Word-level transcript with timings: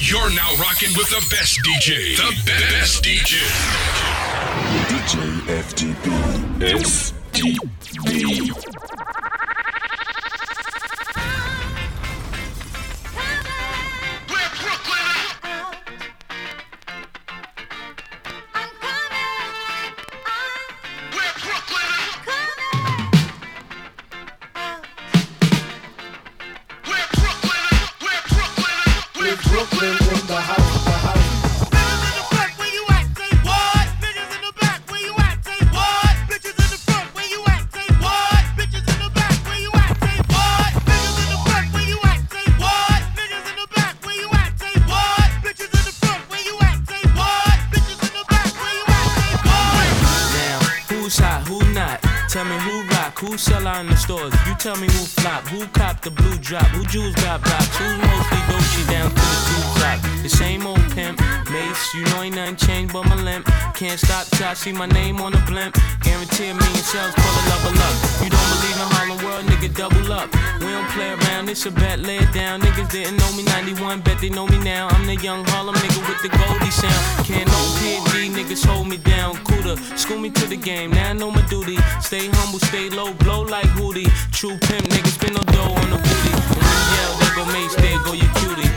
You're 0.00 0.30
now 0.30 0.54
rocking 0.60 0.90
with 0.96 1.10
the 1.10 1.26
best 1.28 1.58
DJ. 1.64 2.16
The 2.16 2.32
best 2.46 3.02
DJ. 3.02 3.42
DJ 4.86 5.42
FTP. 5.58 6.06
STB. 7.34 8.77
Who 53.38 53.42
sell 53.42 53.68
out 53.68 53.80
in 53.82 53.86
the 53.86 53.96
stores. 53.96 54.34
You 54.48 54.54
tell 54.56 54.74
me 54.76 54.88
who 54.88 55.04
flop, 55.06 55.46
who 55.46 55.64
cop 55.68 56.00
the 56.02 56.10
blue 56.10 56.38
drop, 56.38 56.66
who 56.74 56.84
jewels 56.86 57.14
got 57.22 57.40
blocks, 57.40 57.76
who's 57.78 57.96
mostly 57.98 58.38
Dolce 58.50 58.82
down 58.90 59.10
to 59.10 59.14
the 59.14 59.38
two 59.46 59.68
top. 59.78 60.22
The 60.22 60.28
same 60.28 60.66
old 60.66 60.82
pimp, 60.90 61.20
Mase, 61.50 61.94
you 61.94 62.04
know 62.06 62.22
ain't 62.22 62.34
nothing 62.34 62.56
changed 62.56 62.92
but 62.92 63.06
my 63.06 63.14
limp. 63.14 63.46
Can't 63.74 63.98
stop 63.98 64.26
till 64.34 64.48
I 64.48 64.54
see 64.54 64.72
my 64.72 64.86
name 64.86 65.20
on 65.20 65.32
the 65.32 65.42
blimp. 65.46 65.76
Guarantee 66.02 66.50
a 66.50 66.54
million 66.54 66.82
sales, 66.82 67.14
pull 67.14 67.30
a 67.30 67.42
level 67.48 67.78
up. 67.78 67.94
You 68.22 68.30
don't 68.30 68.48
believe 68.58 68.78
in 68.82 68.88
Harlem 68.94 69.18
World, 69.24 69.44
nigga, 69.46 69.70
double 69.74 70.12
up. 70.12 70.28
We 70.60 70.66
don't 70.66 70.88
play 70.90 71.10
around, 71.14 71.48
it's 71.48 71.64
a 71.66 71.70
bet, 71.70 72.00
lay 72.00 72.18
it 72.18 72.32
down. 72.34 72.60
Niggas 72.60 72.90
didn't 72.90 73.16
know 73.18 73.30
me 73.36 73.44
91, 73.44 74.00
bet 74.00 74.18
they 74.20 74.30
know 74.30 74.46
me 74.48 74.58
now. 74.58 74.88
I'm 74.88 75.06
the 75.06 75.14
young 75.14 75.44
Harlem 75.46 75.76
nigga 75.76 76.00
with 76.08 76.20
the 76.22 76.28
Goldie 76.28 76.70
sound. 76.70 77.26
Can't 77.26 77.46
no 77.46 77.60
PD, 77.78 78.34
niggas 78.34 78.66
hold 78.66 78.88
me 78.88 78.96
down. 78.96 79.36
Cooler, 79.44 79.76
school 79.96 80.18
me 80.18 80.30
to 80.30 80.46
the 80.46 80.56
game, 80.56 80.90
now 80.90 81.10
I 81.10 81.12
know 81.12 81.30
my 81.30 81.42
duty. 81.46 81.76
Stay 82.00 82.28
humble, 82.32 82.58
stay 82.58 82.90
low, 82.90 83.14
blow 83.28 83.42
like 83.42 83.66
Hootie. 83.76 84.08
True 84.32 84.56
pimp, 84.56 84.88
niggas 84.88 85.14
spin 85.18 85.34
no 85.34 85.42
dough 85.52 85.74
on 85.80 85.90
the 85.90 85.96
booty. 85.96 86.32
And 86.32 86.64
when 86.64 86.84
yell, 86.94 87.12
there 87.20 87.34
go 87.36 87.44
Mase, 87.52 87.76
there 87.76 87.98
go 88.04 88.12
your 88.14 88.32
cutie. 88.34 88.68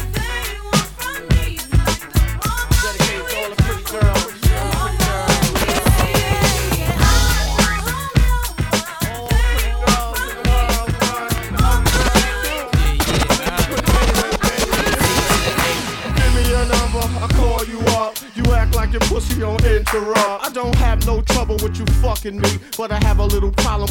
Like 18.73 18.93
your 18.93 19.01
pussy 19.01 19.43
on 19.43 19.63
interrupt. 19.65 20.45
I 20.45 20.49
don't 20.51 20.73
have 20.75 21.05
no 21.05 21.21
trouble 21.21 21.55
with 21.61 21.77
you 21.77 21.85
fucking 22.01 22.39
me, 22.39 22.57
but 22.77 22.91
I 22.91 22.97
have 23.03 23.19
a 23.19 23.25
little 23.25 23.51
problem 23.51 23.90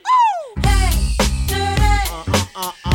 Hey, 2.53 2.90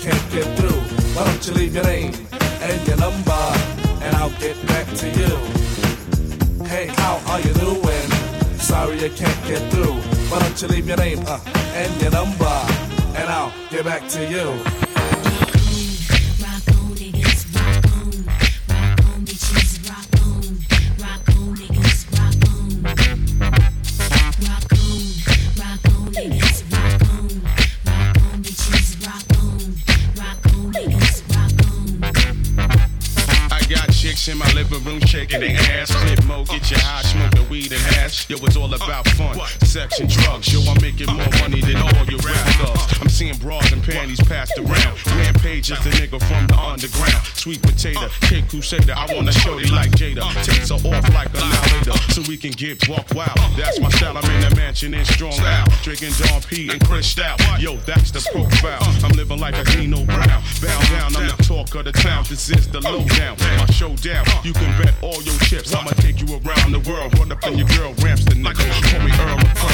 can't 0.00 0.30
get 0.30 0.46
through. 0.58 0.80
Why 1.14 1.24
don't 1.24 1.46
you 1.46 1.52
leave 1.54 1.74
your 1.74 1.84
name 1.84 2.12
and 2.62 2.86
your 2.86 2.96
number, 2.98 3.42
and 4.02 4.16
I'll 4.16 4.36
get 4.38 4.56
back 4.66 4.86
to 4.86 5.06
you. 5.08 5.32
Hey, 6.66 6.86
how 6.86 7.20
are 7.26 7.40
you 7.40 7.52
doing? 7.54 8.10
Sorry 8.58 9.04
I 9.04 9.08
can't 9.08 9.46
get 9.46 9.62
through. 9.72 9.94
Why 10.30 10.38
don't 10.40 10.62
you 10.62 10.68
leave 10.68 10.86
your 10.86 10.98
name 10.98 11.24
uh, 11.26 11.40
and 11.74 12.00
your 12.00 12.12
number, 12.12 12.56
and 13.16 13.28
I'll 13.28 13.52
get 13.70 13.84
back 13.84 14.08
to 14.10 14.24
you. 14.30 14.87
Shaking 35.28 35.56
their 35.56 35.80
ass. 35.82 35.97
Weed 37.58 37.72
and 37.72 37.82
hash. 37.98 38.30
Yo, 38.30 38.36
it's 38.42 38.56
all 38.56 38.72
about 38.72 39.08
fun, 39.18 39.34
sex 39.66 39.98
and 39.98 40.08
drugs. 40.08 40.52
Yo, 40.52 40.60
I'm 40.70 40.80
making 40.80 41.06
more 41.06 41.26
money 41.42 41.60
than 41.60 41.76
all 41.76 42.04
your 42.06 42.20
rap 42.20 42.38
thugs. 42.54 43.00
I'm 43.00 43.08
seeing 43.08 43.36
bras 43.38 43.72
and 43.72 43.82
panties 43.82 44.20
passed 44.20 44.56
around. 44.58 44.94
Rampage 45.18 45.72
is 45.72 45.78
the 45.82 45.90
nigga 45.90 46.22
from 46.22 46.46
the 46.46 46.56
underground. 46.56 47.24
Sweet 47.34 47.60
potato, 47.60 48.08
kick 48.20 48.48
crusader. 48.48 48.94
I 48.94 49.12
wanna 49.12 49.32
show 49.32 49.58
you 49.58 49.74
like 49.74 49.90
Jada. 49.90 50.22
Takes 50.44 50.68
her 50.70 50.76
off 50.76 51.08
like 51.12 51.34
a 51.34 51.42
later, 51.74 51.98
so 52.14 52.22
we 52.28 52.36
can 52.36 52.52
get 52.52 52.88
walk 52.88 53.10
wild. 53.12 53.34
That's 53.56 53.80
my 53.80 53.88
style. 53.90 54.16
I'm 54.16 54.30
in 54.30 54.40
the 54.48 54.54
mansion 54.54 54.94
in 54.94 55.04
strong 55.04 55.38
out, 55.40 55.68
drinking 55.82 56.12
Dom 56.18 56.40
P 56.42 56.68
and 56.70 56.80
Chris 56.86 57.12
Cristal. 57.14 57.34
Yo, 57.58 57.74
that's 57.86 58.12
the 58.12 58.22
profile. 58.30 58.78
I'm 59.02 59.10
living 59.16 59.40
like 59.40 59.56
a 59.58 59.64
Nino 59.76 60.04
Brown. 60.04 60.42
Bow 60.62 60.80
down, 60.94 61.16
I'm 61.16 61.26
the 61.26 61.42
talk 61.42 61.74
of 61.74 61.86
the 61.86 61.92
town. 61.92 62.24
This 62.28 62.50
is 62.50 62.68
the 62.68 62.80
lowdown. 62.80 63.36
My 63.58 63.66
showdown. 63.66 64.24
You 64.44 64.52
can 64.52 64.70
bet 64.80 64.94
all 65.02 65.20
your 65.22 65.38
chips. 65.40 65.74
I'ma 65.74 65.90
take 65.98 66.20
you 66.20 66.28
around 66.38 66.70
the 66.70 66.82
world. 66.88 67.18
Run 67.18 67.28
in 67.48 67.58
your 67.58 67.66
girl, 67.68 67.94
ramps 68.04 68.24
the 68.24 68.34
nigga. 68.34 68.68
Call 68.90 69.00
me 69.00 69.12
Earl 69.12 69.38
of 69.38 69.54
Pearl. 69.54 69.68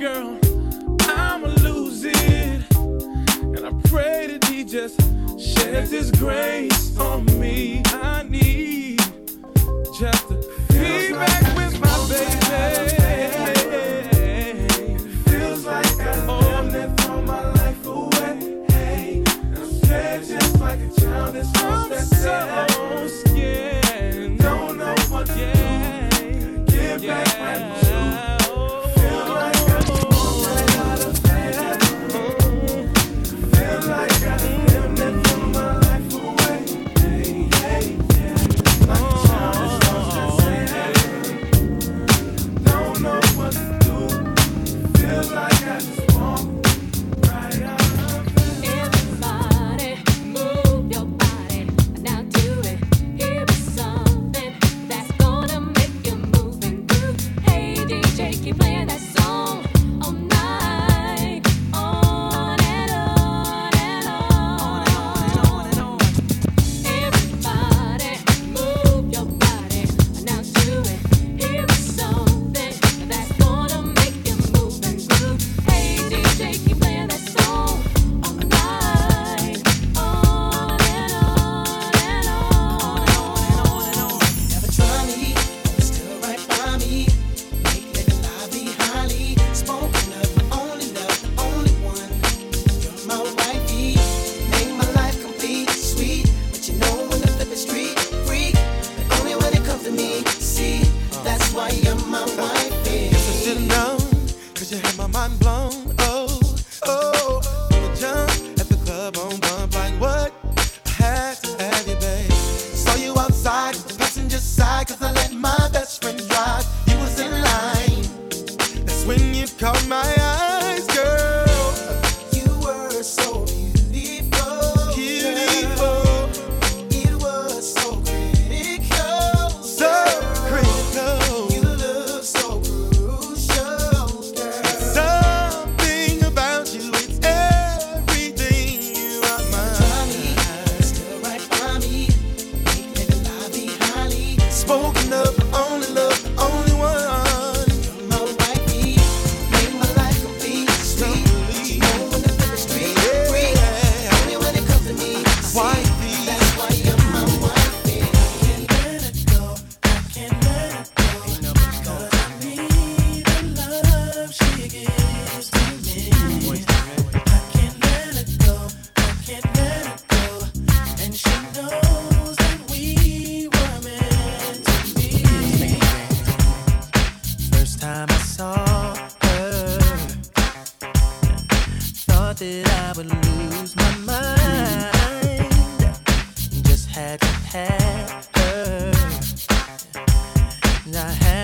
girl, 0.00 0.38
I'ma 1.02 1.48
lose 1.60 2.04
it. 2.06 2.62
And 2.74 3.66
I 3.66 3.70
pray 3.84 4.28
that 4.28 4.42
he 4.46 4.64
just 4.64 4.98
sheds 5.38 5.90
his 5.90 6.10
grace 6.12 6.96
on 6.96 7.26
me. 7.38 7.82
I 7.84 8.19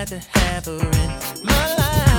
to 0.07 0.19
have 0.19 0.65
her 0.65 0.77
in 0.77 1.45
my 1.45 1.75
life. 1.75 2.16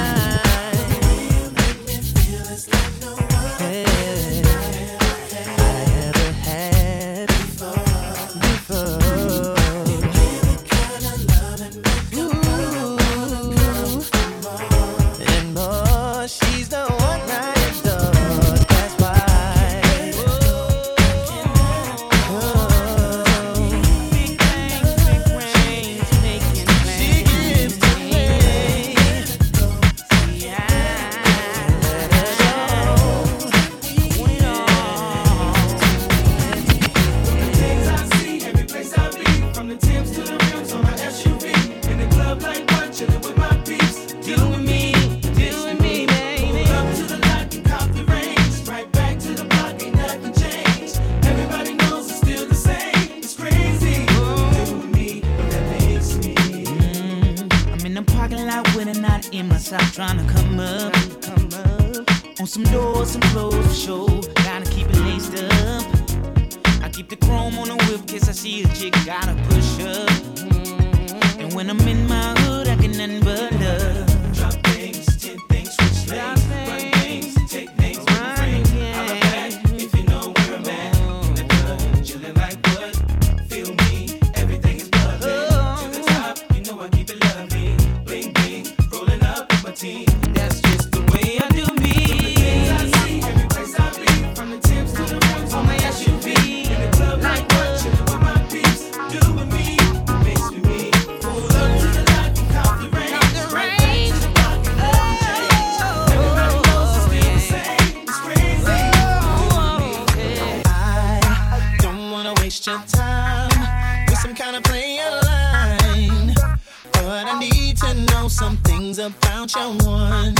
things 118.99 119.17
about 119.17 119.55
your 119.55 119.73
one. 119.87 120.35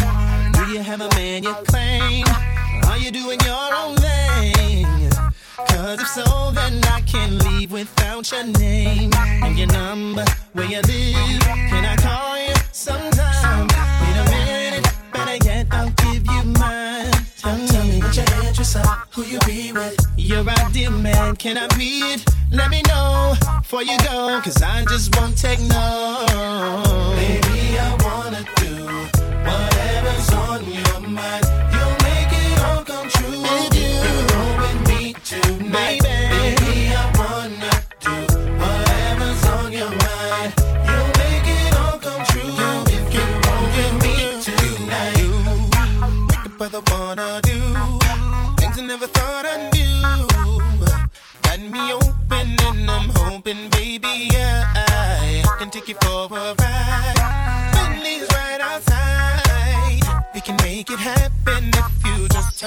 Do 0.53 0.73
you 0.73 0.81
have 0.81 1.01
a 1.01 1.09
man 1.15 1.43
you 1.43 1.55
claim? 1.67 2.25
Are 2.87 2.99
you 2.99 3.11
doing 3.11 3.39
your 3.45 3.75
own 3.75 3.97
thing? 3.97 4.87
Cause 5.69 6.01
if 6.01 6.09
so, 6.09 6.51
then 6.53 6.83
I 6.85 7.01
can't 7.03 7.43
leave 7.45 7.73
without 7.73 8.31
your 8.31 8.45
name 8.45 9.11
and 9.15 9.59
your 9.59 9.69
number, 9.69 10.25
where 10.53 10.67
you 10.67 10.81
live. 10.83 11.43
Can 11.71 11.85
I 11.85 11.97
call 11.97 12.39
you 12.39 12.55
sometime? 12.73 13.67
Wait 14.01 14.17
a 14.17 14.25
minute, 14.31 14.87
better 15.13 15.45
yet, 15.45 15.67
I'll 15.71 15.91
give 15.91 16.27
you 16.27 16.45
mine. 16.59 17.11
Tell, 17.39 17.67
tell 17.67 17.85
me 17.85 18.01
what 18.01 18.17
your 18.17 18.27
address 18.27 18.77
are, 18.77 19.05
who 19.13 19.23
you 19.25 19.39
be 19.41 19.73
with. 19.73 19.97
Your 20.17 20.49
ideal 20.49 20.93
man, 20.93 21.37
can 21.37 21.59
I 21.59 21.67
be 21.77 22.01
it? 22.13 22.25
Let 22.53 22.71
me 22.71 22.83
know 22.89 23.35
before 23.61 23.83
you 23.83 23.99
go, 23.99 24.41
cause 24.43 24.63
I 24.63 24.85
just 24.85 25.15
won't 25.17 25.37
take 25.37 25.61
no 25.61 26.48
do? 28.45 29.18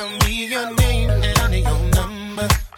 tell 0.02 0.28
me 0.28 0.46
your 0.48 0.74
name 0.76 1.10
and 1.12 1.40
I 1.40 1.48
need 1.52 1.64
your 1.64 1.80
number. 1.96 2.71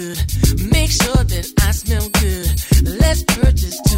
good. 0.00 0.18
Make 0.72 0.90
sure 0.90 1.22
that 1.32 1.52
I 1.60 1.70
smell 1.72 2.08
good. 2.20 3.00
Let's 3.00 3.22
purchase. 3.24 3.89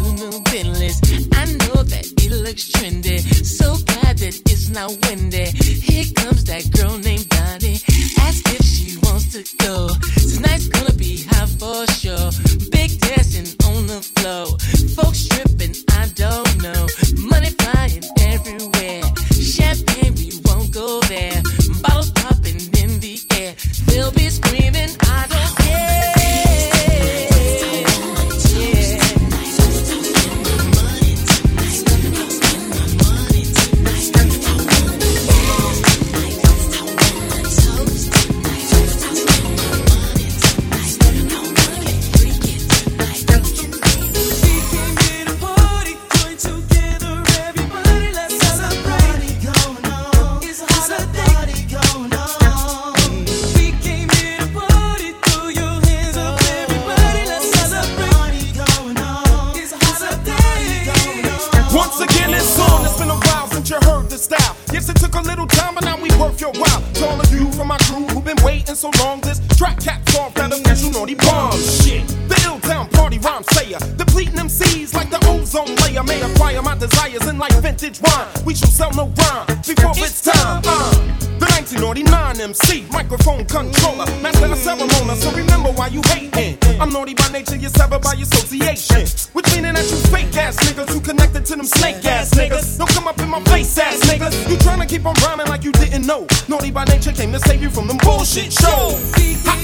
Rhyme 73.43 73.55
sayer, 73.55 73.79
depleting 73.97 74.35
MCs 74.35 74.93
like 74.93 75.09
the 75.09 75.19
ozone 75.27 75.75
layer. 75.83 76.03
May 76.03 76.21
acquire 76.21 76.61
my 76.61 76.77
desires 76.77 77.27
in 77.27 77.37
like 77.37 77.53
vintage 77.61 78.01
wine. 78.01 78.27
We 78.45 78.55
shall 78.55 78.69
sell 78.69 78.91
no 78.93 79.05
rhyme 79.07 79.45
before 79.65 79.93
it's 79.95 80.21
time. 80.21 80.61
Uh, 80.65 80.91
the 81.39 81.47
1999 81.49 82.41
MC, 82.41 82.85
microphone 82.91 83.45
controller, 83.45 84.05
master 84.21 84.45
of 84.45 84.57
ceremony. 84.57 85.15
So 85.15 85.31
remember 85.31 85.71
why 85.71 85.87
you 85.87 86.01
hating. 86.05 86.57
I'm 86.79 86.89
naughty 86.91 87.13
by 87.13 87.27
nature, 87.29 87.55
you're 87.55 87.69
severed 87.69 88.01
by 88.01 88.13
association. 88.13 89.07
Which 89.33 89.47
meaning 89.53 89.73
that 89.73 89.89
you 89.89 89.97
fake 90.11 90.35
ass 90.37 90.57
niggas 90.63 90.89
who 90.89 90.99
connected 90.99 91.45
to 91.45 91.55
them 91.55 91.65
snake 91.65 92.05
ass 92.05 92.33
niggas. 92.33 92.77
Don't 92.77 92.89
come 92.89 93.07
up 93.07 93.19
in 93.19 93.29
my 93.29 93.41
face 93.43 93.77
ass 93.77 93.99
niggas. 94.01 94.49
You 94.49 94.57
tryna 94.57 94.87
keep 94.87 95.05
on 95.05 95.15
rhyming 95.25 95.47
like 95.47 95.63
you 95.63 95.71
didn't 95.71 96.05
know. 96.05 96.27
Naughty 96.47 96.71
by 96.71 96.85
nature 96.85 97.11
came 97.11 97.31
to 97.31 97.39
save 97.39 97.61
you 97.61 97.69
from 97.69 97.87
them 97.87 97.97
bullshit 97.97 98.51
shows. 98.51 99.13
Ha. 99.15 99.63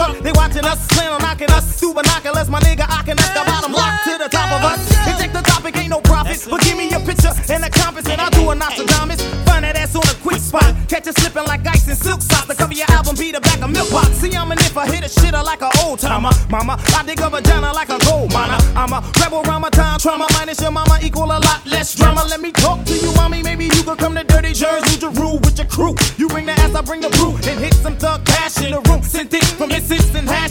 PSC 0.00 0.08
and 0.08 0.16
G 0.16 0.20
truck. 0.20 0.22
They 0.22 0.32
watching 0.32 0.64
us, 0.64 0.98
on 0.98 1.20
knocking 1.20 1.50
us 1.50 1.78
through 1.78 1.94
binoculars. 1.94 2.48
My 2.48 2.60
nigga, 2.60 2.86
I 2.88 3.02
can 3.02 3.18
us 3.18 3.28
the 3.30 3.42
bottom 3.44 3.72
lock 3.72 4.04
to 4.04 4.18
the 4.18 4.28
top 4.28 4.50
of 4.52 4.64
us. 4.64 4.80
And 5.06 5.18
check 5.18 5.32
the 5.32 5.42
topic, 5.42 5.76
ain't 5.76 5.90
no 5.90 6.00
profit. 6.00 6.46
But 6.50 6.60
give 6.62 6.76
me 6.76 6.92
a 6.92 7.00
picture 7.00 7.32
and 7.52 7.64
a 7.64 7.70
compass, 7.70 8.08
and 8.08 8.20
I'll 8.20 8.30
do 8.30 8.50
a 8.50 8.54
Nostradamus. 8.54 9.20
Find 9.44 9.64
that 9.64 9.76
ass 9.76 9.94
on 9.94 10.02
a 10.02 10.14
quick 10.22 10.40
spot. 10.40 10.74
Catch 10.88 11.06
it 11.06 11.18
slipping 11.18 11.44
like 11.44 11.66
ice 11.66 11.88
and 11.88 11.98
silk 11.98 12.22
socks. 12.22 12.46
The 12.46 12.54
cover 12.54 12.74
your 12.74 12.90
album 12.90 13.16
be 13.16 13.32
the 13.32 13.40
back 13.40 13.60
of 13.62 13.70
milk 13.70 13.90
box. 13.90 14.08
See, 14.20 14.34
I'm 14.34 14.50
an 14.52 14.58
if 14.60 14.76
I 14.76 14.86
hit 14.86 15.04
a 15.04 15.08
shitter 15.08 15.42
like 15.44 15.62
an 15.62 15.70
old 15.82 15.98
timer. 15.98 16.30
Mama, 16.50 16.78
I 16.96 17.02
dig 17.04 17.20
a 17.20 17.30
vagina 17.30 17.72
like 17.72 17.90
a 17.90 17.98
gold 18.06 18.32
miner. 18.32 18.58
I'm 18.76 18.92
a 18.92 19.00
rebel 19.20 19.42
my 19.60 19.70
time 19.70 19.98
trauma. 19.98 20.26
Minus 20.34 20.60
your 20.60 20.70
mama 20.70 20.98
equal 21.02 21.24
a 21.24 21.38
lot 21.38 21.60
less 21.66 21.94
drama. 21.94 22.24
Let 22.28 22.40
me 22.40 22.52
talk 22.52 22.84
to 22.86 22.94
you, 22.94 23.12
mommy. 23.14 23.42
Maybe 23.42 23.64
you 23.64 23.82
could 23.82 23.98
come 23.98 24.14
to 24.14 24.24
Dirty 24.24 24.52
Jersey, 24.52 24.90
New 24.90 25.12
Jeru 25.12 25.32
with 25.44 25.58
your 25.58 25.66
crew. 25.66 25.94
You 26.16 26.28
bring 26.28 26.46
the 26.46 26.52
ass, 26.52 26.74
I 26.74 26.80
bring 26.80 27.00
the 27.00 27.10
brew. 27.10 27.34
And 27.48 27.60
hit 27.60 27.74
some 27.74 27.96
thug 27.96 28.24
cash 28.24 28.58
in 28.62 28.72
The 28.72 28.80
room 28.88 29.02
sent 29.02 29.34
it 29.34 29.44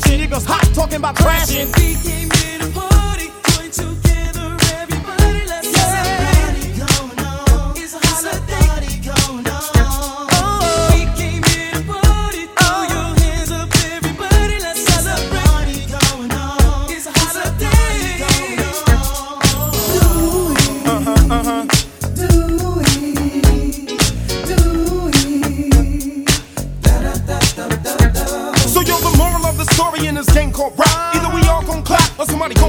hashing. 0.03 0.19
Niggas 0.19 0.45
hot 0.45 0.73
talking 0.73 0.97
about 0.97 1.15
crashing. 1.15 1.67
We 1.77 1.95
came 1.95 2.29
here 2.31 2.59
to 2.59 2.88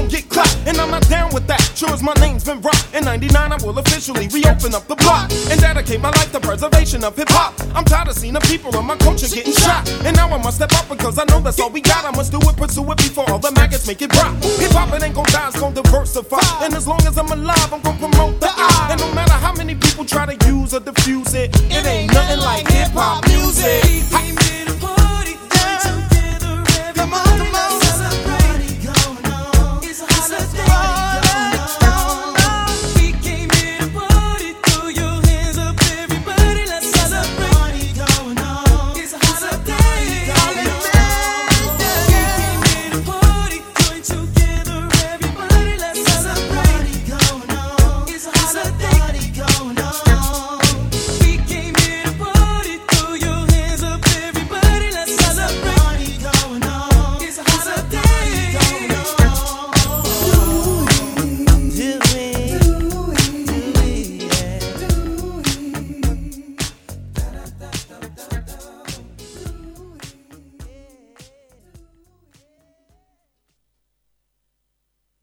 get 0.09 0.29
clapped. 0.29 0.55
And 0.65 0.77
I'm 0.77 0.91
not 0.91 1.07
down 1.09 1.33
with 1.33 1.47
that. 1.47 1.61
Sure 1.75 1.89
as 1.89 2.03
my 2.03 2.13
name's 2.19 2.43
been 2.43 2.61
rocked. 2.61 2.93
In 2.93 3.03
99, 3.05 3.51
I 3.51 3.57
will 3.63 3.77
officially 3.77 4.27
reopen 4.27 4.73
up 4.73 4.87
the 4.87 4.95
block 4.95 5.31
and 5.49 5.59
dedicate 5.59 6.01
my 6.01 6.09
life 6.09 6.31
to 6.31 6.39
preservation 6.39 7.03
of 7.03 7.15
hip 7.15 7.29
hop. 7.29 7.53
I'm 7.75 7.85
tired 7.85 8.07
of 8.07 8.15
seeing 8.15 8.33
the 8.33 8.39
people 8.41 8.75
of 8.77 8.85
my 8.85 8.97
culture 8.97 9.27
getting 9.27 9.53
shot. 9.53 9.89
And 10.05 10.15
now 10.15 10.27
I 10.29 10.37
must 10.37 10.57
step 10.57 10.73
up 10.73 10.87
because 10.89 11.17
I 11.17 11.25
know 11.25 11.39
that's 11.39 11.59
all 11.59 11.69
we 11.69 11.81
got. 11.81 12.05
I 12.05 12.11
must 12.15 12.31
do 12.31 12.39
it, 12.41 12.55
pursue 12.57 12.89
it 12.91 12.97
before 12.97 13.29
all 13.29 13.39
the 13.39 13.51
maggots 13.51 13.87
make 13.87 14.01
it 14.01 14.13
rock. 14.15 14.33
Hip 14.61 14.71
hop, 14.71 14.93
it 14.93 15.03
ain't 15.03 15.15
gon' 15.15 15.25
die, 15.25 15.47
it's 15.47 15.59
gon' 15.59 15.73
diversify. 15.73 16.39
And 16.63 16.73
as 16.73 16.87
long 16.87 17.01
as 17.05 17.17
I'm 17.17 17.31
alive, 17.31 17.73
I'm 17.73 17.81
gon' 17.81 17.97
promote 17.97 18.39
the 18.39 18.49
I. 18.49 18.89
And 18.91 19.01
no 19.01 19.13
matter 19.13 19.33
how 19.33 19.53
many 19.53 19.75
people 19.75 20.05
try 20.05 20.25
to 20.25 20.35
use 20.47 20.73
or 20.73 20.79
diffuse 20.79 21.33
it, 21.33 21.49
it 21.71 21.85
ain't 21.85 22.13
nothing 22.13 22.39
like 22.39 22.67
hip 22.67 22.89
hop 22.89 23.27
music. 23.27 24.31